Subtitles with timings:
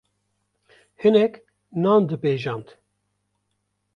[1.01, 1.33] hinek
[1.81, 2.67] nan dipêjand